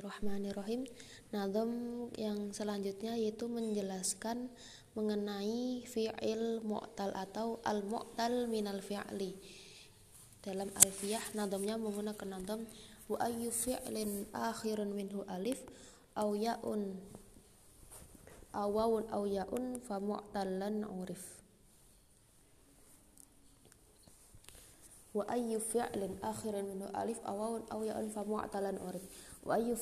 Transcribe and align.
Bismillahirrahmanirrahim. 0.00 0.88
Nazam 1.28 1.70
yang 2.16 2.56
selanjutnya 2.56 3.20
yaitu 3.20 3.52
menjelaskan 3.52 4.48
mengenai 4.96 5.84
fi'il 5.84 6.64
mu'tal 6.64 7.12
atau 7.12 7.60
al-mu'tal 7.68 8.48
minal 8.48 8.80
fi'li. 8.80 9.36
Dalam 10.40 10.72
alfiyah 10.72 11.20
nazamnya 11.36 11.76
menggunakan 11.76 12.32
nazam 12.32 12.64
wa 13.12 13.20
ayyu 13.20 13.52
fi'lin 13.52 14.24
akhirun 14.32 14.96
minhu 14.96 15.20
alif 15.28 15.60
aw 16.16 16.32
ya'un 16.32 16.96
aw 18.56 19.22
ya'un 19.28 19.84
fa 19.84 20.00
mu'tallan 20.00 20.80
urif. 20.88 21.44
wa 25.10 25.26
ayyu 25.26 25.58
fi'lin 25.58 26.22
akhirun 26.22 26.70
minhu 26.70 26.86
alif 26.94 27.18
awawun 27.26 27.66
aw 27.66 27.82
ya'un 27.82 28.06
fa 28.14 28.22
mu'talan 28.22 28.78
urif 28.78 29.02
wa 29.46 29.56
ayu 29.56 29.74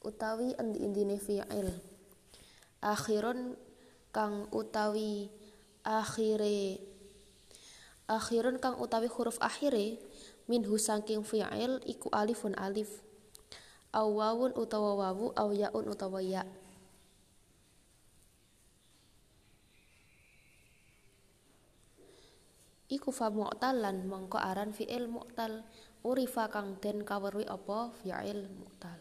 utawi 0.00 0.56
endi-endine 0.56 1.20
fi'il? 1.20 1.68
Akhirun 2.80 3.60
kang 4.10 4.48
utawi 4.50 5.28
akhire. 5.84 6.80
Akhirun 8.08 8.56
kang 8.58 8.80
utawi 8.80 9.06
huruf 9.06 9.36
akhire 9.38 10.00
minhu 10.48 10.80
saking 10.80 11.22
fi'il 11.22 11.84
iku 11.84 12.08
alifun 12.10 12.56
alif. 12.56 13.04
Awawun 13.92 14.54
utawa 14.56 14.96
wawu 14.96 15.34
aw 15.36 15.50
yaun 15.52 15.86
utawa 15.90 16.22
ya. 16.22 16.46
Iku 22.90 23.14
fa 23.14 23.30
mu'talan 23.30 24.02
mongko 24.10 24.34
aran 24.34 24.74
fi'il 24.74 25.06
mu'tal 25.06 25.62
urifa 26.06 26.48
kang 26.48 26.80
den 26.80 27.04
kaweruhi 27.04 27.46
apa? 27.48 27.92
Fi'il 28.00 28.48
mu'tal 28.48 29.00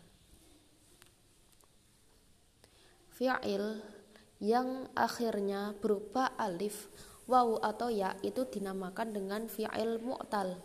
fi'il 3.19 3.83
yang 4.39 4.87
akhirnya 4.95 5.75
berupa 5.75 6.31
alif, 6.39 6.87
wawu 7.27 7.59
atau 7.59 7.91
ya 7.91 8.15
itu 8.23 8.47
dinamakan 8.47 9.11
dengan 9.11 9.51
fi'il 9.51 9.99
mu'tal 9.99 10.55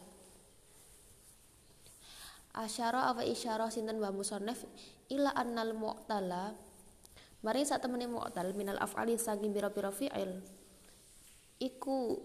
asyara 2.55 3.11
apa 3.11 3.27
isyarah 3.27 3.66
sinten 3.66 3.98
wa 3.98 4.14
musannaf 4.14 4.62
ila 5.11 5.34
annal 5.34 5.75
mu'tala 5.75 6.55
mari 7.42 7.66
sak 7.66 7.83
temene 7.83 8.06
mu'tal 8.06 8.55
minal 8.55 8.78
af'ali 8.78 9.19
saking 9.19 9.53
pira-pira 9.53 9.91
fi'il. 9.92 10.41
Iku 11.61 12.19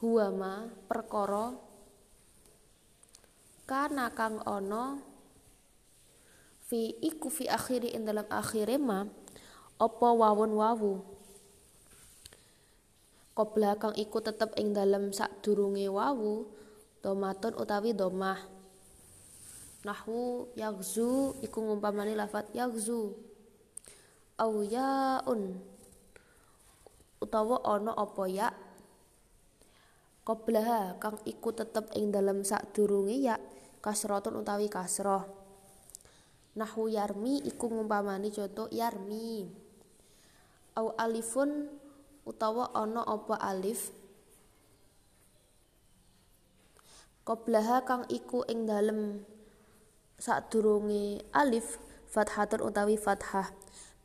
huwa 0.00 0.26
ma 0.32 0.52
perkara 0.88 1.56
kana 3.66 4.12
kang 4.12 4.40
ana 4.44 5.00
fi 6.68 6.92
iku 7.00 7.32
fi 7.32 7.48
akhiri 7.48 7.94
ing 7.96 8.04
dalam 8.04 8.26
akhire 8.28 8.76
ma 8.76 9.08
apa 9.76 10.08
wawun 10.12 10.52
wawu 10.56 11.16
Qobla 13.36 13.76
kang 13.76 13.92
iku 14.00 14.24
tetep 14.24 14.56
ing 14.56 14.72
dalam 14.72 15.12
sadurunge 15.12 15.92
wawu 15.92 16.48
domatun 17.04 17.52
utawi 17.60 17.92
domah. 17.92 18.40
Nahwu 19.84 20.48
yagzu 20.56 21.36
iku 21.44 21.60
ngumpamani 21.60 22.16
lafat 22.16 22.48
yagzu 22.56 23.12
au 24.40 24.64
yaun 24.64 25.60
utawa 27.20 27.60
ana 27.60 27.92
apa 27.92 28.24
ya 28.24 28.48
Qoblaha 30.26 30.98
kang 30.98 31.22
iku 31.22 31.54
tetep 31.54 31.86
ing 31.94 32.10
dalem 32.10 32.42
sadurunge 32.42 33.14
ya 33.14 33.38
kasratun 33.78 34.42
utawi 34.42 34.66
kasroh. 34.66 35.22
Nahwu 36.58 36.90
yarmi 36.90 37.46
iku 37.46 37.70
ngumpamani 37.70 38.34
contoh 38.34 38.66
yarmi. 38.74 39.46
Au 40.74 40.90
alifun 40.98 41.70
utawa 42.26 42.74
ana 42.74 43.06
apa 43.06 43.38
alif. 43.38 43.94
Qoblaha 47.22 47.86
kang 47.86 48.02
iku 48.10 48.42
ing 48.50 48.66
dalem 48.66 49.22
sadurunge 50.18 51.22
alif 51.30 51.78
fathatun 52.10 52.66
utawi 52.66 52.98
fathah. 52.98 53.54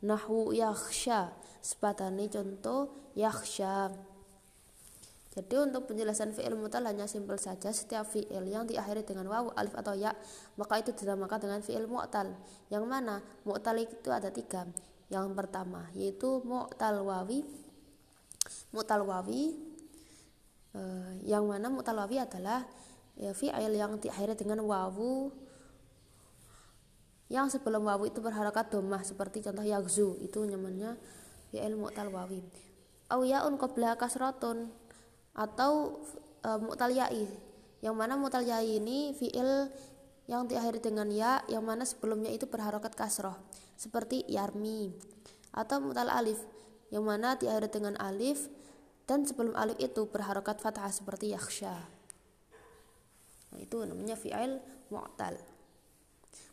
Nahwu 0.06 0.54
yakhsha 0.54 1.34
sepatane 1.58 2.30
contoh 2.30 3.10
yakhsha. 3.18 3.90
Jadi 5.32 5.54
untuk 5.56 5.88
penjelasan 5.88 6.36
fi'il 6.36 6.52
mutal 6.52 6.84
hanya 6.84 7.08
simpel 7.08 7.40
saja 7.40 7.72
setiap 7.72 8.04
fi'il 8.04 8.44
yang 8.44 8.68
diakhiri 8.68 9.00
dengan 9.00 9.32
wawu, 9.32 9.48
alif 9.56 9.72
atau 9.72 9.96
ya 9.96 10.12
maka 10.60 10.76
itu 10.84 10.92
dinamakan 10.92 11.40
dengan 11.40 11.60
fi'il 11.64 11.88
mu'tal. 11.88 12.36
Yang 12.68 12.84
mana 12.84 13.24
mu'tal 13.48 13.80
itu 13.80 14.12
ada 14.12 14.28
tiga. 14.28 14.68
Yang 15.08 15.32
pertama 15.32 15.88
yaitu 15.96 16.44
mu'tal 16.44 17.00
wawi. 17.00 17.48
Mu'tal 18.76 19.08
wawi 19.08 19.56
eh, 20.76 21.10
yang 21.24 21.48
mana 21.48 21.72
mu'tal 21.72 21.96
wawi 21.96 22.20
adalah 22.20 22.68
ya, 23.16 23.32
fi'il 23.32 23.72
yang 23.72 23.96
diakhiri 23.96 24.36
dengan 24.36 24.60
wawu 24.60 25.32
yang 27.32 27.48
sebelum 27.48 27.88
wawu 27.88 28.04
itu 28.04 28.20
berharakat 28.20 28.68
domah 28.68 29.00
seperti 29.00 29.40
contoh 29.40 29.64
yagzu 29.64 30.20
itu 30.20 30.44
namanya 30.44 31.00
fi'il 31.48 31.72
mu'tal 31.72 32.12
wawi. 32.12 32.44
Au 33.08 33.24
ya'un 33.24 33.56
qabla 33.56 33.96
kasratun 33.96 34.68
atau 35.32 36.02
e, 36.44 36.50
mu'talyai 36.60 37.24
yang 37.80 37.96
mana 37.96 38.14
mu'talyai 38.20 38.78
ini 38.78 39.16
fiil 39.16 39.72
yang 40.30 40.46
diakhiri 40.46 40.78
dengan 40.78 41.10
ya 41.10 41.42
yang 41.50 41.66
mana 41.66 41.82
sebelumnya 41.82 42.30
itu 42.30 42.46
berharokat 42.46 42.94
kasroh 42.94 43.34
seperti 43.74 44.22
yarmi 44.30 44.94
atau 45.52 45.82
mutal 45.82 46.08
alif 46.08 46.38
yang 46.94 47.02
mana 47.02 47.34
diakhiri 47.34 47.68
dengan 47.68 47.94
alif 47.98 48.46
dan 49.04 49.26
sebelum 49.26 49.58
alif 49.58 49.76
itu 49.82 50.06
berharokat 50.06 50.62
fathah 50.62 50.88
seperti 50.88 51.34
yaksha 51.34 51.74
nah, 53.50 53.58
itu 53.58 53.82
namanya 53.82 54.14
fi'il 54.14 54.62
mu'tal. 54.92 55.40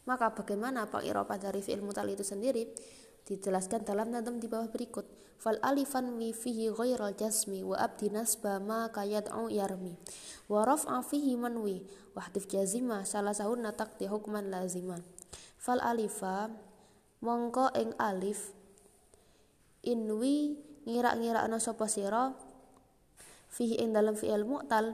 Maka 0.08 0.32
bagaimana 0.32 0.88
pak 0.88 1.04
dari 1.44 1.60
fi'il 1.60 1.84
mutal 1.84 2.08
itu 2.08 2.24
sendiri? 2.24 2.72
Dijelaskan 3.28 3.84
dalam 3.86 4.10
nadam 4.10 4.40
di 4.40 4.48
bawah 4.48 4.72
berikut 4.72 5.06
fal 5.40 5.56
alifan 5.64 6.20
wi 6.20 6.36
fihi 6.36 6.68
ghairal 6.76 7.16
jasmi 7.16 7.64
wa 7.64 7.80
abdi 7.80 8.12
nasba 8.12 8.60
ma 8.60 8.92
kayad'u 8.92 9.48
yarmi. 9.48 9.96
Wa 10.52 10.68
raf'a 10.68 11.00
fihi 11.00 11.40
manwi 11.40 11.88
wa 12.14 12.28
hadif 12.28 12.52
jazima 12.52 13.08
salah 13.08 13.32
sahun 13.32 13.64
natak 13.64 13.96
di 13.96 14.12
hukman 14.12 14.52
laziman 14.52 15.00
fal 15.60 15.80
alifa 15.84 16.52
mongko 17.20 17.72
ing 17.76 17.92
alif 18.00 18.56
inwi 19.84 20.60
ngira-ngira 20.88 21.44
ana 21.46 21.62
sapa 21.62 21.88
sira? 21.88 22.34
Fihi 23.50 23.82
ing 23.82 23.98
dalam 23.98 24.14
fi'il 24.14 24.46
mu'tal. 24.46 24.94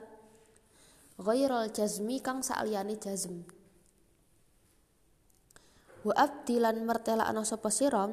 Ghairal 1.16 1.72
jazmi 1.72 2.20
kang 2.20 2.44
sa'liyane 2.44 2.96
jazm. 3.00 3.44
Wa 6.04 6.14
abdilan 6.16 6.84
mertela 6.84 7.28
ana 7.28 7.48
sapa 7.48 7.72
sira 7.72 8.12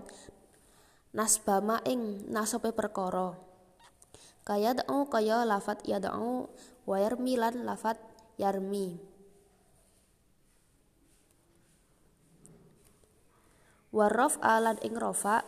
nasbama 1.12 1.80
ing 1.84 2.28
nasope 2.32 2.72
perkara. 2.72 3.36
Kaya 4.42 4.74
da'u 4.74 5.06
kaya 5.06 5.46
lafat 5.46 5.86
ya 5.86 6.02
da'u 6.02 6.50
wa 6.82 6.96
yarmi 6.98 7.38
lan 7.38 7.62
lafat 7.62 7.94
yarmi 8.42 8.98
warraf 13.92 14.40
alan 14.40 14.80
ing 14.82 14.96
rofa 14.96 15.46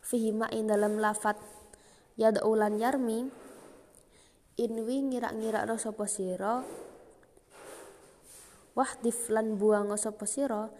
fihima 0.00 0.48
ing 0.50 0.66
dalam 0.66 0.98
lafat 0.98 1.36
ya 2.16 2.32
da'u 2.32 2.56
lan 2.56 2.80
yarmi 2.80 3.28
inwi 4.56 4.96
ngira-ngira 5.04 5.68
sapa 5.76 6.08
sira 6.08 6.64
wahdif 8.72 9.28
lan 9.30 9.60
buang 9.60 9.92
sapa 10.00 10.24
sira 10.24 10.72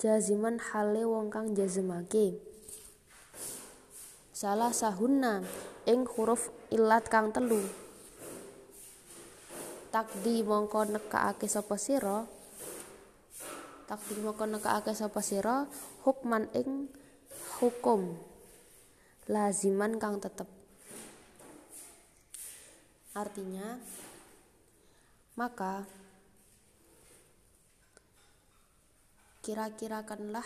jaziman 0.00 0.56
hale 0.72 1.04
wong 1.04 1.28
kang 1.28 1.52
jazmake 1.52 2.40
salah 4.36 4.68
sahunna 4.68 5.40
ing 5.88 6.04
huruf 6.04 6.52
ilat 6.68 7.08
kang 7.08 7.32
telu. 7.32 7.56
Takdi 9.88 10.44
mongko 10.44 10.92
nekakake 10.92 11.48
sapa 11.48 11.80
sira? 11.80 12.28
Takdi 13.88 14.20
mongko 14.20 14.44
nekakake 14.44 14.92
sapa 14.92 15.24
sira? 15.24 15.64
Hukman 16.04 16.52
ing 16.52 16.92
hukum. 17.64 18.12
Laziman 19.32 19.96
kang 19.96 20.20
tetep. 20.20 20.44
Artinya 23.16 23.80
maka 25.40 25.88
kira-kirakanlah 29.40 30.44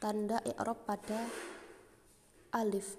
tanda 0.00 0.40
i'rab 0.48 0.88
pada 0.88 1.28
alif. 2.56 2.96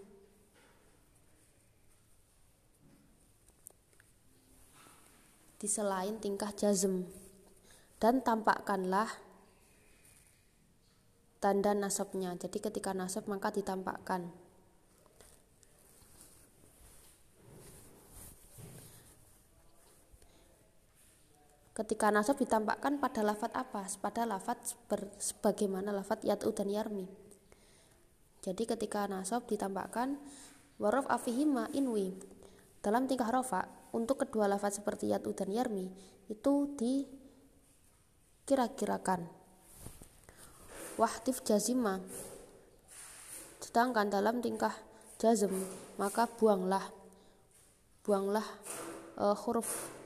Di 5.58 5.66
selain 5.66 6.22
tingkah 6.22 6.54
jazm. 6.54 7.10
Dan 8.02 8.22
tampakkanlah 8.26 9.10
tanda 11.42 11.74
nasabnya. 11.74 12.38
Jadi 12.38 12.58
ketika 12.62 12.94
nasab 12.94 13.26
maka 13.30 13.50
ditampakkan 13.54 14.30
ketika 21.82 22.14
nasab 22.14 22.38
ditampakkan 22.38 23.02
pada 23.02 23.26
lafat 23.26 23.50
apa? 23.58 23.90
Pada 23.98 24.30
lafat 24.30 24.78
sebagaimana 25.18 25.90
lafat 25.90 26.22
yat'u 26.22 26.54
dan 26.54 26.70
yarmi. 26.70 27.10
Jadi 28.46 28.70
ketika 28.70 29.10
nasab 29.10 29.50
ditampakkan 29.50 30.22
warof 30.78 31.10
afihima 31.10 31.74
inwi 31.74 32.14
dalam 32.86 33.10
tingkah 33.10 33.34
rofa 33.34 33.66
untuk 33.98 34.22
kedua 34.22 34.46
lafat 34.46 34.78
seperti 34.78 35.10
yat'u 35.10 35.34
dan 35.34 35.50
yarmi 35.50 35.90
itu 36.30 36.70
dikira-kirakan. 36.78 39.26
Wahtif 41.02 41.42
jazima 41.42 41.98
sedangkan 43.62 44.10
dalam 44.10 44.42
tingkah 44.42 44.74
jazm 45.22 45.54
maka 45.98 46.26
buanglah 46.26 46.82
buanglah 48.02 48.46
uh, 49.22 49.38
huruf 49.38 50.01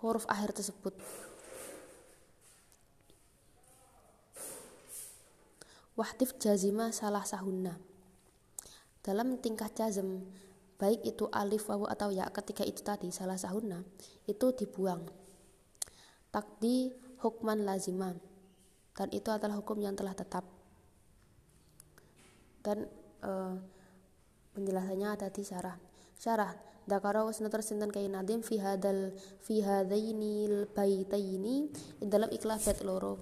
huruf 0.00 0.24
akhir 0.28 0.56
tersebut. 0.56 0.96
Wahtif 6.00 6.40
jazima 6.40 6.88
salah 6.96 7.28
sahuna. 7.28 7.76
Dalam 9.04 9.36
tingkah 9.36 9.68
jazm, 9.68 10.24
baik 10.80 11.04
itu 11.04 11.28
alif, 11.28 11.68
wawu 11.68 11.84
atau 11.88 12.08
ya 12.08 12.24
ketika 12.32 12.64
itu 12.64 12.80
tadi 12.80 13.12
salah 13.12 13.36
sahuna, 13.36 13.84
itu 14.24 14.46
dibuang. 14.56 15.04
Takdi 16.32 16.92
hukman 17.20 17.68
lazima. 17.68 18.16
Dan 18.96 19.08
itu 19.12 19.28
adalah 19.32 19.60
hukum 19.60 19.80
yang 19.80 19.96
telah 19.96 20.12
tetap. 20.12 20.44
Dan 22.60 22.84
uh, 23.24 23.56
penjelasannya 24.52 25.08
ada 25.08 25.28
di 25.32 25.40
syarah. 25.40 25.76
Syarah 26.20 26.52
Dakara 26.90 27.22
wasnatar 27.22 27.62
sinten 27.62 27.94
kay 27.94 28.10
nadim 28.10 28.42
fi 28.42 28.58
hadal 28.58 29.14
fi 29.38 29.62
hadainil 29.62 30.66
baitaini 30.74 31.70
dalam 32.02 32.26
ikhlas 32.34 32.66
bait 32.66 32.82
loro. 32.82 33.14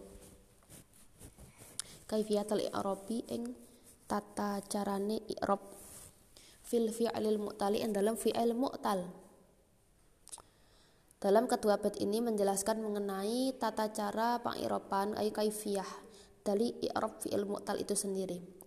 Kaifiyatul 2.09 2.65
i'rabi 2.65 3.29
ing 3.29 3.53
tata 4.09 4.65
carane 4.65 5.21
i'rab 5.29 5.61
fil 6.65 6.89
fi'lil 6.89 7.37
mu'tali 7.37 7.85
ing 7.85 7.93
dalam 7.93 8.17
fi'il 8.17 8.57
mu'tal. 8.57 9.05
Dalam 11.21 11.45
kedua 11.45 11.77
bait 11.77 12.01
ini 12.01 12.25
menjelaskan 12.25 12.81
mengenai 12.81 13.53
tata 13.61 13.93
cara 13.93 14.41
pengirapan 14.41 15.13
ayu 15.21 15.29
kaifiyah 15.29 15.91
dari 16.41 16.73
i'rab 16.89 17.21
fi'il 17.21 17.45
mu'tal 17.45 17.77
itu 17.77 17.93
sendiri. 17.93 18.58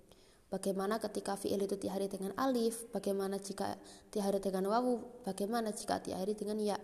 Bagaimana 0.52 1.00
ketika 1.00 1.40
fi'il 1.40 1.64
itu 1.64 1.80
diakhiri 1.80 2.12
dengan 2.12 2.36
alif, 2.36 2.84
bagaimana 2.92 3.40
jika 3.40 3.80
diakhiri 4.12 4.44
dengan 4.44 4.68
wawu, 4.68 5.24
bagaimana 5.24 5.72
jika 5.72 6.04
diakhiri 6.04 6.36
dengan 6.36 6.60
ya. 6.60 6.76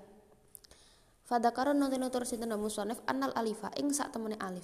Fadakaron 1.28 1.75
nanti 1.75 2.00
nutur 2.00 2.24
sinten 2.24 2.56
musonef 2.56 3.04
anal 3.12 3.36
alifa 3.36 3.68
ing 3.75 3.92
sak 3.92 4.16
temene 4.16 4.40
alif. 4.40 4.64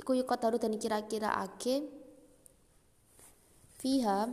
Iku 0.00 0.16
daru 0.24 0.56
dan 0.56 0.72
kira-kira 0.80 1.36
ake. 1.44 1.84
Fiha 3.76 4.32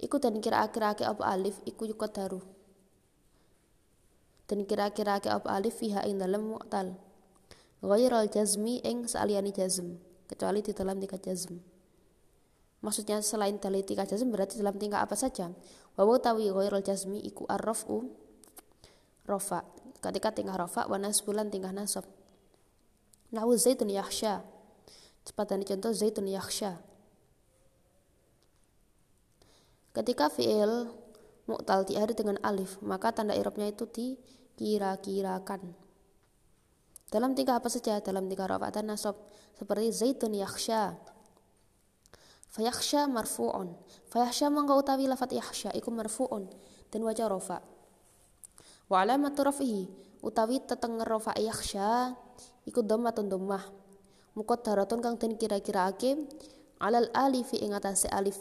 iku 0.00 0.16
dan 0.16 0.40
kira-kira 0.40 0.96
ake 0.96 1.04
apa 1.04 1.28
alif? 1.28 1.60
Iku 1.68 1.92
daru 2.08 2.40
dan 4.48 4.64
kira-kira 4.64 5.20
ake 5.20 5.28
apa 5.28 5.52
alif? 5.52 5.76
Fiha 5.76 6.08
ing 6.08 6.16
dalam 6.16 6.56
mu'tal. 6.56 6.96
Ghairal 7.84 8.32
jazmi 8.32 8.80
ing 8.80 9.04
sa'liani 9.04 9.52
jazm 9.52 10.05
kecuali 10.26 10.60
di 10.62 10.74
dalam 10.74 10.98
tingkat 10.98 11.22
jazm. 11.26 11.58
Maksudnya 12.84 13.24
selain 13.24 13.56
dari 13.58 13.82
tingkat 13.82 14.12
jazm 14.12 14.30
berarti 14.30 14.60
dalam 14.60 14.76
tingkat 14.76 15.02
apa 15.02 15.16
saja? 15.16 15.50
Wawu 15.96 16.20
tawi 16.20 16.52
ghairul 16.52 16.84
jazmi 16.84 17.18
iku 17.24 17.48
arrafu 17.48 18.12
rofa. 19.24 19.64
Ketika 19.98 20.30
tingkah 20.30 20.54
rofa 20.54 20.84
wa 20.86 21.00
nasbulan 21.00 21.48
tingkah 21.48 21.72
nasab. 21.72 22.04
Nahu 23.32 23.56
zaitun 23.58 23.90
yakhsha. 23.90 24.44
Cepat 25.26 25.46
dan 25.50 25.66
contoh 25.66 25.90
zaitun 25.90 26.30
yakhsha. 26.30 26.78
Ketika 29.96 30.28
fi'il 30.28 30.92
mu'tal 31.48 31.88
diakhiri 31.88 32.12
dengan 32.12 32.36
alif, 32.44 32.76
maka 32.84 33.16
tanda 33.16 33.32
irobnya 33.32 33.72
itu 33.72 33.88
dikira-kirakan. 33.88 35.85
Dalam 37.16 37.32
tingkah 37.32 37.56
apa 37.56 37.72
saja? 37.72 37.96
Dalam 38.04 38.28
tingkah 38.28 38.44
rofa 38.44 38.68
dan 38.68 38.92
nasab. 38.92 39.16
Seperti 39.56 39.88
zaitun 39.88 40.36
yakhsha. 40.36 41.00
Fayakhsha 42.52 43.08
marfu'un. 43.08 43.72
Fayakhsha 44.12 44.52
mangka 44.52 44.76
utawi 44.76 45.08
lafat 45.08 45.32
yakhsha 45.32 45.72
iku 45.72 45.88
marfu'un. 45.88 46.44
Dan 46.92 47.08
wajah 47.08 47.32
rofa 47.32 47.64
wa 48.86 49.02
alamatu 49.02 49.42
rafihi 49.42 49.90
utawi 50.22 50.62
tetenger 50.62 51.06
rofa 51.06 51.34
yakhsha 51.34 52.14
iku 52.68 52.84
dhammatun 52.84 53.32
dhammah. 53.32 53.64
Muqaddaratun 54.36 55.00
kang 55.00 55.16
den 55.16 55.40
kira-kiraake 55.40 56.28
alal 56.84 57.08
alifi 57.16 57.56
ing 57.64 57.72
atase 57.72 58.06
alif 58.12 58.36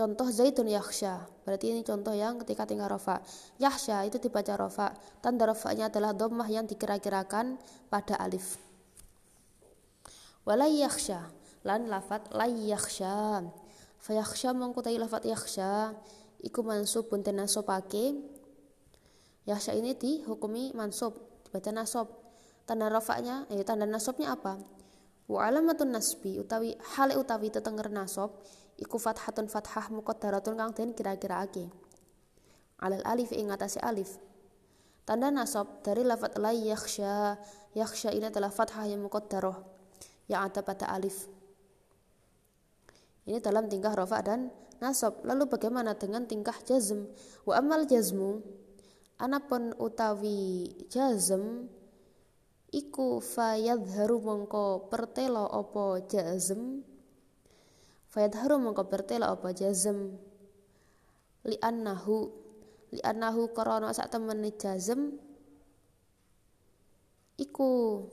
Contoh 0.00 0.32
zaitun 0.32 0.64
yakhsha. 0.64 1.28
Berarti 1.44 1.76
ini 1.76 1.84
contoh 1.84 2.16
yang 2.16 2.40
ketika 2.40 2.64
tinggal 2.64 2.88
rofa. 2.88 3.20
Yakhsha 3.60 4.00
itu 4.08 4.16
dibaca 4.16 4.56
rofa. 4.56 4.96
Tanda 5.20 5.44
rofanya 5.44 5.92
adalah 5.92 6.16
domah 6.16 6.48
yang 6.48 6.64
dikira-kirakan 6.64 7.60
pada 7.92 8.16
alif. 8.16 8.56
Walai 10.48 10.80
yakhsha. 10.80 11.28
Lan 11.68 11.92
lafat 11.92 12.32
lay 12.32 12.72
yakhsha. 12.72 13.44
Fayakhsha 14.00 14.56
mengkutai 14.56 14.96
lafat 14.96 15.28
yakhsha. 15.28 15.92
Iku 16.40 16.64
mansub 16.64 17.12
bunten 17.12 17.36
nasobake. 17.36 18.16
Yakhsha 19.44 19.76
ini 19.76 19.92
dihukumi 20.00 20.72
mansub. 20.72 21.12
Dibaca 21.44 21.76
nasob. 21.76 22.08
Tanda 22.64 22.88
rofanya, 22.88 23.44
eh, 23.52 23.60
tanda 23.68 23.84
nasobnya 23.84 24.32
apa? 24.32 24.56
Wa 25.28 25.44
alamatun 25.44 25.92
nasbi 25.92 26.40
utawi 26.40 26.72
hale 26.96 27.20
utawi 27.20 27.52
tetenger 27.52 27.92
nasob 27.92 28.40
iku 28.80 28.96
fathatun 28.96 29.46
fathah 29.46 29.92
muqaddaratun 29.92 30.56
kang 30.56 30.72
den 30.72 30.96
kira-kiraake. 30.96 31.68
Alal 32.80 33.04
alif 33.04 33.30
ing 33.36 33.52
atase 33.52 33.76
alif. 33.84 34.16
Tanda 35.04 35.28
nasab 35.28 35.84
dari 35.84 36.00
lafat 36.00 36.40
la 36.40 36.50
yakhsha 36.50 37.36
yakhsha 37.76 38.10
ini 38.16 38.32
adalah 38.32 38.48
fathah 38.48 38.88
yang 38.88 39.04
muqaddarah 39.04 39.60
yang 40.32 40.48
ada 40.48 40.64
pada 40.64 40.88
alif. 40.88 41.28
Ini 43.28 43.38
dalam 43.44 43.68
tingkah 43.68 43.92
rofa 43.92 44.24
dan 44.24 44.48
nasab. 44.80 45.20
Lalu 45.28 45.44
bagaimana 45.46 45.92
dengan 45.92 46.24
tingkah 46.24 46.56
jazm? 46.64 47.04
Wa 47.44 47.60
amal 47.60 47.84
jazmu 47.84 48.40
anapun 49.20 49.76
utawi 49.76 50.72
jazm 50.88 51.68
iku 52.72 53.20
fayadharu 53.20 54.16
mongko 54.24 54.88
pertelo 54.88 55.44
opo 55.44 56.00
jazm 56.08 56.80
fayadharu 58.10 58.58
mongko 58.58 58.90
bertela 58.90 59.30
apa? 59.30 59.54
Jazm. 59.54 60.18
Li 61.46 61.56
annahu 61.62 63.42
karana 63.54 63.94
sak 63.94 64.10
temene 64.12 64.50
jazm 64.60 65.16
iku 67.40 68.04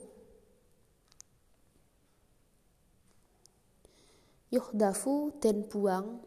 yuhdafu 4.48 5.36
den 5.44 5.68
buang 5.68 6.24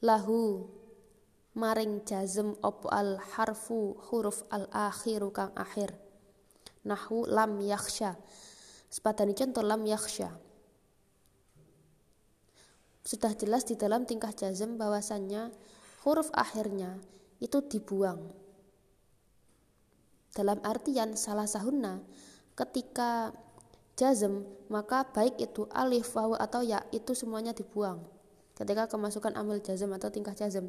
lahu 0.00 0.64
maring 1.52 2.00
jazm 2.08 2.56
opo 2.64 2.88
al 2.88 3.20
harfu 3.20 3.98
huruf 4.08 4.46
al 4.48 4.70
akhiru 4.72 5.28
kang 5.34 5.52
akhir. 5.52 5.92
Nahu 6.88 7.28
lam 7.28 7.60
yakhsha. 7.60 8.16
Sepadani 8.88 9.36
contoh 9.36 9.60
lam 9.60 9.84
yakhsha 9.84 10.47
sudah 13.08 13.32
jelas 13.32 13.64
di 13.64 13.72
dalam 13.72 14.04
tingkah 14.04 14.36
jazm 14.36 14.76
bahwasannya 14.76 15.48
huruf 16.04 16.28
akhirnya 16.36 17.00
itu 17.40 17.64
dibuang. 17.64 18.20
Dalam 20.36 20.60
artian 20.60 21.16
salah 21.16 21.48
sahuna 21.48 22.04
ketika 22.52 23.32
jazm 23.96 24.44
maka 24.68 25.08
baik 25.08 25.40
itu 25.40 25.64
alif, 25.72 26.12
wawu 26.12 26.36
atau 26.36 26.60
ya 26.60 26.84
itu 26.92 27.16
semuanya 27.16 27.56
dibuang. 27.56 28.04
Ketika 28.52 28.92
kemasukan 28.92 29.32
amil 29.40 29.64
jazm 29.64 29.88
atau 29.96 30.12
tingkah 30.12 30.36
jazm. 30.36 30.68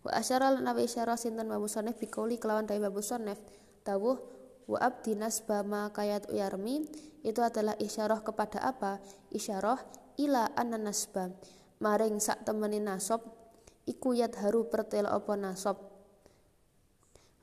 Wa 0.00 0.16
asyara 0.16 0.56
nabi 0.56 0.88
isyara 0.88 1.20
sinten 1.20 1.52
wa 1.52 1.60
musannif 1.60 2.00
bikauli 2.00 2.40
kelawan 2.40 2.64
dari 2.64 2.80
babu 2.80 3.04
sonef 3.04 3.36
dawuh 3.84 4.16
wa 4.64 4.78
abdi 4.80 5.20
nasba 5.20 5.60
ma 5.60 5.92
kayat 5.92 6.32
uyarmi 6.32 6.88
itu 7.20 7.40
adalah 7.44 7.76
isyarah 7.76 8.24
kepada 8.24 8.64
apa? 8.64 9.04
Isyarah 9.28 9.84
ila 10.16 10.48
anna 10.56 10.80
nasba 10.80 11.28
maring 11.84 12.16
sak 12.16 12.48
temeni 12.48 12.80
nasab 12.80 13.20
iku 13.84 14.16
haru 14.16 14.72
pertela 14.72 15.12
apa 15.12 15.36
nasab? 15.36 15.76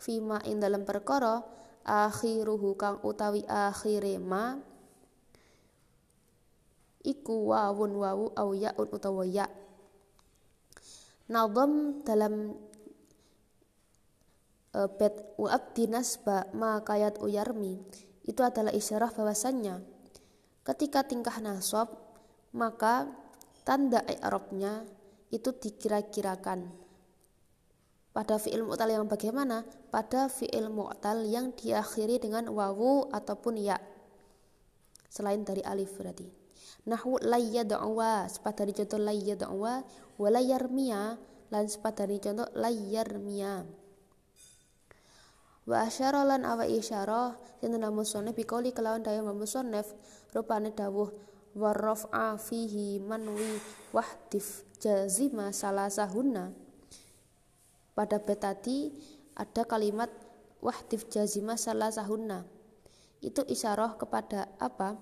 Fima 0.02 0.42
ing 0.50 0.58
dalam 0.58 0.82
perkara 0.82 1.46
akhiruhu 1.86 2.74
kang 2.74 2.98
utawi 3.06 3.46
akhire 3.46 4.18
ma 4.18 4.58
iku 7.06 7.54
wawun 7.54 7.94
wawu 8.02 8.34
au 8.34 8.50
yaun 8.58 8.90
utawa 8.90 9.22
ya. 9.30 9.46
Nazam 11.30 12.02
dalam 12.02 12.58
uh, 14.74 14.90
bet 14.98 15.38
wa 15.38 15.54
abdi 15.54 15.86
nasba 15.86 16.50
ma 16.58 16.82
kayat 16.82 17.22
uyarmi 17.22 17.78
itu 18.26 18.42
adalah 18.42 18.74
isyarah 18.74 19.14
bahwasannya 19.14 19.86
ketika 20.66 21.06
tingkah 21.06 21.38
nasab 21.40 21.94
maka 22.52 23.08
tanda 23.64 24.02
i'rabnya 24.08 24.84
itu 25.32 25.56
dikira-kirakan 25.56 26.82
pada 28.12 28.36
fi'il 28.36 28.68
mu'tal 28.68 28.92
yang 28.92 29.08
bagaimana? 29.08 29.64
Pada 29.88 30.28
fi'il 30.28 30.68
mu'tal 30.68 31.24
yang 31.24 31.56
diakhiri 31.56 32.20
dengan 32.20 32.52
wawu 32.52 33.08
ataupun 33.08 33.56
ya. 33.56 33.80
Selain 35.08 35.40
dari 35.48 35.64
alif 35.64 35.96
berarti. 35.96 36.28
Nahwu 36.92 37.24
layyad'wa, 37.24 38.28
sepat 38.28 38.64
dari 38.64 38.76
contoh 38.76 39.00
layyad'wa, 39.00 39.74
wa 40.20 40.28
layyarmiya, 40.28 41.04
lan 41.56 41.64
sepat 41.72 42.04
dari 42.04 42.20
contoh 42.20 42.52
layyarmiya. 42.52 43.64
Wa 45.72 45.88
asyara 45.88 46.28
lan 46.28 46.44
awa 46.44 46.68
isyarah 46.68 47.38
sinten 47.64 47.86
musannif 47.96 48.36
bikauli 48.36 48.74
kelawan 48.76 49.06
daya 49.06 49.24
musannif 49.24 49.94
rupane 50.34 50.74
dawuh 50.74 51.14
warraf'a 51.52 52.40
fihi 52.40 53.04
manwi 53.04 53.60
wahdif 53.92 54.64
jazima 54.80 55.52
salasahunna. 55.52 56.56
Pada 57.92 58.18
bait 58.24 58.40
tadi 58.40 58.96
ada 59.36 59.68
kalimat 59.68 60.10
wahdif 60.64 61.12
jazima 61.12 61.60
salasahunna. 61.60 62.48
Itu 63.20 63.44
isyarah 63.46 64.00
kepada 64.00 64.50
apa? 64.58 64.98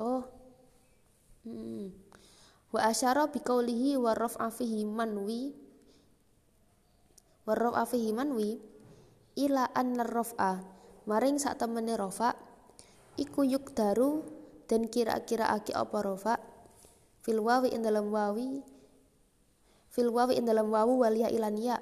Oh 0.00 0.24
hmm. 1.44 1.92
wa 2.72 2.80
asyara 2.88 3.28
biqaulihi 3.28 4.00
warraf'a 4.00 4.48
fihi 4.48 4.88
manwi 4.88 5.52
warraf'a 7.44 7.84
fihi 7.84 8.16
manwi 8.16 8.56
ila 9.36 9.68
anna 9.76 10.06
raf'a 10.06 10.64
maring 11.04 11.36
sak 11.36 11.60
temene 11.60 12.00
rafa' 12.00 12.49
iku 13.18 13.42
yuk 13.42 13.74
daru 13.74 14.22
dan 14.70 14.86
kira-kira 14.86 15.50
aki 15.50 15.74
apa 15.74 15.98
rofa 16.04 16.34
fil 17.24 17.42
wawi 17.42 17.74
in 17.74 17.82
dalam 17.82 18.12
wawi 18.12 18.62
fil 19.90 20.14
wawi 20.14 20.38
in 20.38 20.46
dalam 20.46 20.70
wawu 20.70 21.02
walia 21.02 21.26
ilan 21.32 21.58
ya 21.58 21.78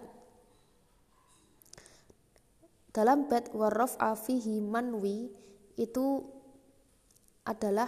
dalam 2.98 3.28
bed 3.28 3.52
warrof 3.52 3.94
afihi 4.00 4.58
manwi 4.58 5.30
itu 5.78 6.24
adalah 7.46 7.86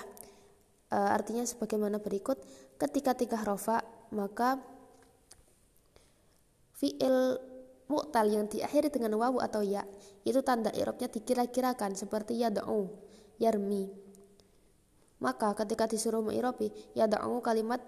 uh, 0.95 1.11
artinya 1.11 1.43
sebagaimana 1.43 1.99
berikut. 1.99 2.39
Ketika 2.79 3.19
tiga 3.19 3.43
rofa 3.43 3.83
maka 4.15 4.63
fiil 6.79 7.37
mu'tal 7.91 8.31
yang 8.31 8.47
diakhiri 8.47 8.89
dengan 8.89 9.19
wawu 9.19 9.43
atau 9.43 9.61
ya 9.61 9.83
itu 10.23 10.41
tanda 10.47 10.71
irobnya 10.73 11.11
dikira-kirakan 11.11 11.99
seperti 11.99 12.39
ya 12.39 12.49
da'u 12.49 12.87
yarmi. 13.41 13.89
Maka 15.21 15.53
ketika 15.57 15.85
disuruh 15.89 16.25
mengirobi 16.25 16.73
ya 16.97 17.09
da'u 17.09 17.41
kalimat 17.45 17.81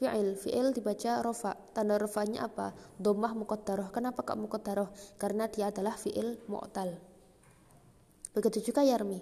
fi'il. 0.00 0.34
Fi'il 0.34 0.72
dibaca 0.72 1.20
rofa. 1.20 1.54
Tanda 1.76 2.00
rofanya 2.00 2.48
apa? 2.48 2.72
Domah 2.96 3.36
muqaddarah 3.36 3.92
kenapa 3.92 4.24
kak 4.24 4.40
muqaddarah 4.40 4.88
karena 5.20 5.46
dia 5.46 5.68
adalah 5.68 5.94
fi'il 5.94 6.40
mu'tal. 6.48 6.96
Begitu 8.32 8.72
juga 8.72 8.80
yarmi. 8.80 9.20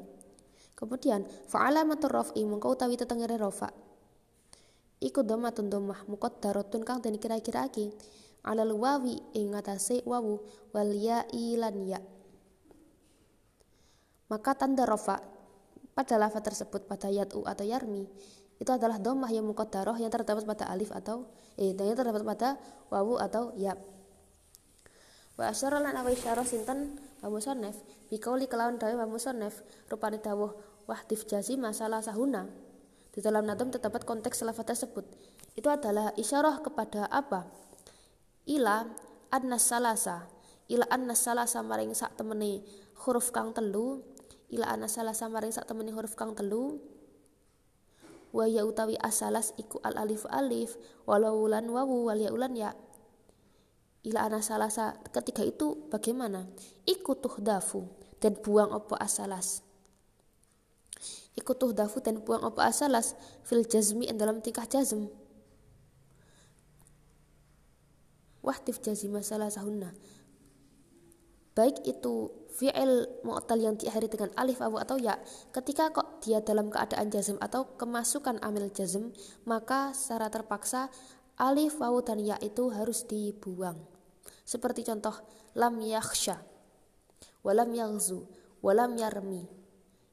Kemudian 0.78 1.26
fa'alamatur 1.50 2.08
rof'i. 2.08 2.46
Mengkau 2.46 2.72
utawi 2.72 2.94
tetengere 2.94 3.34
rofa. 3.36 3.68
Iku 5.02 5.26
domatun 5.26 5.68
domah 5.68 6.06
muqaddaratun 6.06 6.82
kang 6.82 6.98
dan 7.02 7.18
kira-kira 7.18 7.68
aki 7.68 7.92
alal 8.48 8.72
wawi 8.78 9.18
ing 9.36 9.52
atase 9.52 10.00
wawu. 10.08 10.40
Wal 10.72 10.94
ya 10.96 11.26
ya. 11.32 12.00
Maka 14.28 14.52
tanda 14.56 14.84
rofa 14.84 15.37
pada 15.98 16.14
lafaz 16.14 16.46
tersebut 16.46 16.86
pada 16.86 17.10
yat'u 17.10 17.42
atau 17.42 17.66
yarmi 17.66 18.06
itu 18.58 18.70
adalah 18.70 19.02
domah 19.02 19.30
yang 19.34 19.42
muqaddarah 19.50 19.98
yang 19.98 20.14
terdapat 20.14 20.46
pada 20.46 20.70
alif 20.70 20.94
atau 20.94 21.26
eh 21.58 21.74
dan 21.74 21.90
yang 21.90 21.98
terdapat 21.98 22.22
pada 22.22 22.54
wawu 22.90 23.18
atau 23.18 23.54
ya. 23.54 23.74
Wa 25.38 25.54
asyara 25.54 25.78
lan 25.78 25.94
awa 25.94 26.10
isyarah 26.10 26.42
sinten 26.42 26.98
wa 27.22 27.30
musannaf 27.30 27.78
bi 28.10 28.18
qauli 28.18 28.50
kelawan 28.50 28.78
dawe 28.78 28.94
wa 28.98 29.06
musannaf 29.06 29.62
rupane 29.86 30.18
dawuh 30.18 30.54
wahdif 30.90 31.26
jazi 31.30 31.54
masalah 31.54 32.02
sahuna. 32.02 32.50
Di 33.14 33.22
dalam 33.22 33.46
nadam 33.46 33.70
terdapat 33.70 34.02
konteks 34.02 34.42
lafaz 34.42 34.66
tersebut. 34.74 35.06
Itu 35.54 35.70
adalah 35.70 36.10
isyarah 36.18 36.62
kepada 36.62 37.06
apa? 37.10 37.46
Ila 38.46 38.86
annas 39.30 39.70
salasa 39.70 40.26
ila 40.68 40.84
annas 40.92 41.24
salasa 41.24 41.64
maring 41.64 41.96
sak 41.96 42.18
temene 42.18 42.60
huruf 43.06 43.32
kang 43.32 43.56
telu 43.56 44.04
ila 44.48 44.64
ana 44.68 44.88
salah 44.88 45.12
samaring 45.12 45.52
sak 45.52 45.68
temene 45.68 45.92
huruf 45.92 46.16
kang 46.16 46.32
telu. 46.32 46.80
Wa 48.28 48.44
ya 48.44 48.64
utawi 48.64 48.96
asalas 49.00 49.56
iku 49.56 49.80
al 49.80 49.96
alif 49.96 50.28
alif 50.28 50.76
walau 51.08 51.48
ulan 51.48 51.64
wawu 51.68 52.08
wal 52.08 52.20
ya 52.20 52.32
ulan 52.32 52.52
ya. 52.56 52.72
Ila 54.04 54.24
ana 54.28 54.40
salasa 54.40 54.96
ketika 55.12 55.44
itu 55.44 55.88
bagaimana? 55.92 56.48
Iku 56.88 57.18
dafu 57.40 57.88
dan 58.20 58.36
buang 58.40 58.72
opo 58.72 58.96
asalas. 58.96 59.60
Iku 61.36 61.52
dafu 61.56 62.00
dan 62.00 62.24
buang 62.24 62.46
opo 62.46 62.64
asalas? 62.64 63.16
Fil 63.44 63.68
jazmi 63.68 64.08
dalam 64.16 64.40
tingkah 64.40 64.64
jazm. 64.64 65.12
Wahtif 68.40 68.80
jazima 68.80 69.20
salah 69.20 69.52
sahunna 69.52 69.92
baik 71.58 71.82
itu 71.82 72.30
fi'il 72.54 73.10
mu'tal 73.26 73.58
yang 73.58 73.74
diakhiri 73.74 74.06
dengan 74.06 74.30
alif 74.38 74.62
awu 74.62 74.78
atau 74.78 74.94
ya 74.94 75.18
ketika 75.50 75.90
kok 75.90 76.22
dia 76.22 76.38
dalam 76.38 76.70
keadaan 76.70 77.10
jazm 77.10 77.34
atau 77.42 77.74
kemasukan 77.74 78.38
amil 78.46 78.70
jazm 78.70 79.10
maka 79.42 79.90
secara 79.90 80.30
terpaksa 80.30 80.86
alif 81.34 81.82
wawu 81.82 81.98
dan 82.06 82.22
ya 82.22 82.38
itu 82.38 82.70
harus 82.70 83.02
dibuang. 83.10 83.82
Seperti 84.46 84.86
contoh 84.86 85.18
lam 85.58 85.82
yakhsha 85.82 86.38
walam 87.42 87.74
yaghzu 87.74 88.22
walam 88.62 88.94
yarmi. 88.94 89.50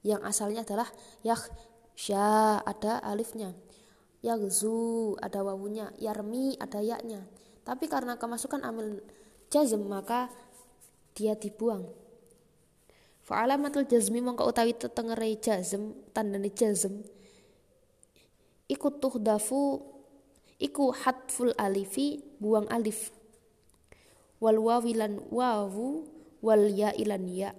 Yang 0.01 0.21
asalnya 0.25 0.61
adalah 0.65 0.89
yakhsha 1.21 2.61
ada 2.65 3.05
alifnya. 3.05 3.53
Yaghzu 4.25 5.13
ada 5.21 5.45
wawunya. 5.45 5.93
Yarmi 6.01 6.57
ada 6.57 6.81
yaknya 6.81 7.21
tapi 7.65 7.89
karena 7.89 8.15
kemasukan 8.15 8.61
amil 8.61 9.01
jazm 9.49 9.89
maka 9.89 10.29
dia 11.15 11.33
dibuang. 11.33 11.87
Fa'alamatul 13.25 13.89
jazmi 13.89 14.21
mongko 14.21 14.45
utawi 14.45 14.77
tetengere 14.77 15.33
jazm 15.41 15.97
tandane 16.13 16.53
jazm 16.53 17.01
iku 18.69 18.89
tuhdafu 18.97 19.81
iku 20.61 20.93
hatful 20.93 21.55
alifi 21.57 22.21
buang 22.37 22.69
alif. 22.69 23.09
Wal 24.43 24.59
wawilan 24.61 25.23
wawu 25.31 26.05
wal 26.43 26.69
ya 26.69 26.93
ilan 26.93 27.25
ya. 27.31 27.51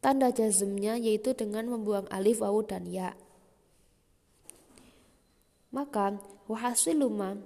Tanda 0.00 0.32
jazmnya 0.32 0.96
yaitu 0.96 1.36
dengan 1.36 1.68
membuang 1.68 2.08
alif 2.08 2.40
wawu 2.40 2.64
dan 2.64 2.88
ya. 2.88 3.12
Maka 5.70 6.18
wahasiluma 6.50 7.38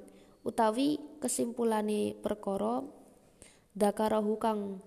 utawi 0.46 0.96
kesimpulane 1.20 2.16
perkara 2.24 2.80
dakarahu 3.74 4.38
kang 4.38 4.78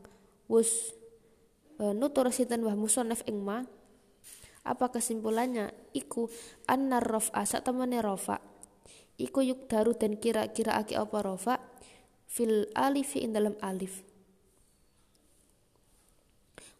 wus 0.47 0.95
e, 1.77 1.91
nutur 1.91 2.31
sinten 2.31 2.63
wah 2.63 2.75
musonef 2.75 3.21
ing 3.27 3.43
ma? 3.43 3.67
Apa 4.67 4.91
kesimpulannya? 4.91 5.71
Iku 5.95 6.27
annar 6.67 7.03
rofa 7.03 7.39
sak 7.47 7.63
temene 7.63 8.03
rofa. 8.03 8.43
Iku 9.15 9.39
yuk 9.39 9.71
daru 9.71 9.95
dan 9.95 10.19
kira-kira 10.19 10.75
aki 10.75 10.99
apa 10.99 11.23
rofa? 11.23 11.55
Fil 12.27 12.67
alif 12.75 13.15
in 13.15 13.31
dalam 13.31 13.55
alif. 13.63 14.03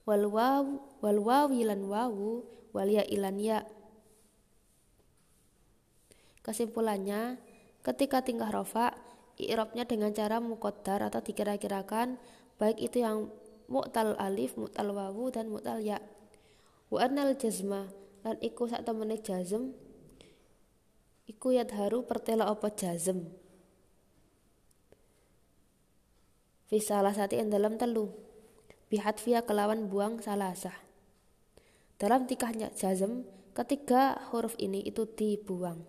Wal 0.04 0.28
waw 0.28 0.64
wal 1.00 1.20
wawi 1.24 1.64
lan 1.64 1.88
wawu 1.88 2.44
wal 2.76 2.92
ya 2.92 3.08
ilan 3.08 3.40
ya. 3.40 3.60
Kesimpulannya 6.44 7.40
ketika 7.84 8.24
tingkah 8.24 8.52
rofa 8.52 8.96
i'rabnya 9.38 9.86
dengan 9.86 10.12
cara 10.14 10.42
muqaddar 10.42 11.06
atau 11.08 11.22
dikira-kirakan 11.22 12.18
baik 12.58 12.78
itu 12.82 13.06
yang 13.06 13.30
mu'tal 13.70 14.18
alif, 14.18 14.58
mu'tal 14.58 14.90
wawu 14.90 15.30
dan 15.30 15.54
mu'tal 15.54 15.80
ya. 15.80 16.02
Wa 16.90 17.06
annal 17.06 17.38
jazma 17.38 17.90
lan 18.26 18.36
iku 18.42 18.66
sak 18.66 18.84
temene 18.84 19.22
jazm 19.22 19.76
iku 21.28 21.52
haru 21.54 22.08
pertela 22.08 22.48
apa 22.48 22.72
jazm. 22.72 23.28
fi 26.68 26.84
salah 26.84 27.16
satu 27.16 27.40
yang 27.40 27.48
dalam 27.48 27.80
telu 27.80 28.12
via 28.92 29.40
kelawan 29.44 29.88
buang 29.88 30.20
salasah 30.20 30.76
dalam 31.96 32.28
tikahnya 32.28 32.76
jazm 32.76 33.24
ketiga 33.56 34.20
huruf 34.32 34.54
ini 34.60 34.84
itu 34.84 35.08
dibuang 35.08 35.88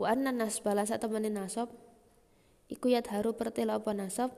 wa 0.00 0.06
anna 0.08 0.32
nasbala 0.32 0.88
saat 0.88 1.04
temenin 1.04 1.36
nasab 1.36 1.68
iku 2.70 2.94
yat 2.94 3.10
haru 3.10 3.34
pertela 3.34 3.76
apa 3.82 3.90
nasab 3.90 4.30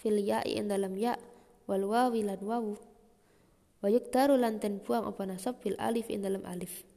fil 0.00 0.16
ya'i 0.16 0.56
ing 0.56 0.72
dalam 0.72 0.96
ya 0.96 1.20
wal 1.68 1.84
wawi 1.84 2.24
lan 2.24 2.40
wawu. 2.40 2.74
Wa 3.84 3.92
yuktaru 3.92 4.40
lan 4.40 4.58
buang 4.80 5.04
apa 5.04 5.22
nasab 5.28 5.60
fil 5.60 5.76
alif 5.76 6.08
ing 6.08 6.24
dalam 6.24 6.40
alif. 6.48 6.88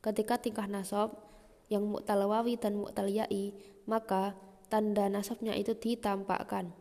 Ketika 0.00 0.40
tingkah 0.40 0.64
nasab 0.64 1.12
yang 1.68 1.84
mu'tal 1.84 2.24
wawi 2.24 2.56
dan 2.56 2.80
mu'tal 2.80 3.12
ya'i 3.12 3.52
maka 3.84 4.32
tanda 4.72 5.06
nasabnya 5.12 5.52
itu 5.52 5.76
ditampakkan. 5.76 6.72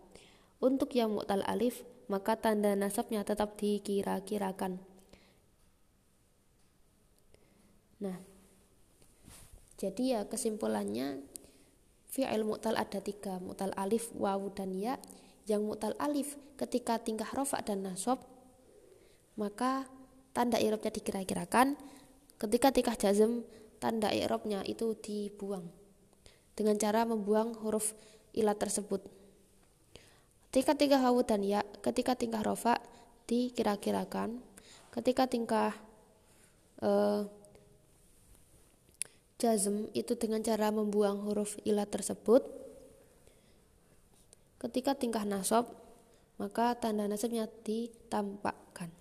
Untuk 0.64 0.96
yang 0.96 1.12
mu'tal 1.12 1.44
alif, 1.44 1.84
maka 2.08 2.36
tanda 2.36 2.76
nasabnya 2.76 3.24
tetap 3.24 3.56
dikira-kirakan. 3.60 4.80
Nah, 8.00 8.18
jadi 9.76 10.04
ya 10.04 10.22
kesimpulannya 10.28 11.24
fi'il 12.10 12.44
mu'tal 12.44 12.76
ada 12.76 13.00
tiga, 13.00 13.38
mu'tal 13.38 13.72
alif, 13.78 14.10
wawu, 14.18 14.50
dan 14.52 14.74
ya. 14.74 14.98
Yang 15.46 15.62
mu'tal 15.66 15.96
alif 16.02 16.36
ketika 16.58 16.98
tingkah 16.98 17.30
rofa 17.34 17.62
dan 17.62 17.86
nasab, 17.86 18.22
maka 19.38 19.88
tanda 20.34 20.58
i'rabnya 20.60 20.92
dikira-kirakan. 20.92 21.78
Ketika 22.42 22.74
tingkah 22.74 22.96
jazm, 22.98 23.46
tanda 23.80 24.12
i'rabnya 24.12 24.66
itu 24.68 24.98
dibuang 25.00 25.70
dengan 26.60 26.76
cara 26.76 27.08
membuang 27.08 27.56
huruf 27.64 27.96
ilat 28.36 28.60
tersebut. 28.60 29.00
Ketika 30.52 30.76
tingkah 30.76 31.00
wawu 31.00 31.24
dan 31.24 31.46
ya, 31.46 31.64
ketika 31.80 32.20
tingkah 32.20 32.44
rofa 32.44 32.82
dikira-kirakan, 33.30 34.44
ketika 34.92 35.30
tingkah 35.30 35.72
uh, 36.84 37.30
jazm 39.40 39.88
itu 39.96 40.14
dengan 40.20 40.44
cara 40.44 40.70
membuang 40.70 41.24
huruf 41.24 41.56
ilat 41.64 41.88
tersebut. 41.88 42.44
Ketika 44.60 44.92
tingkah 44.94 45.24
nasab, 45.24 45.72
maka 46.36 46.76
tanda 46.76 47.08
nasabnya 47.08 47.48
ditampakkan. 47.64 48.92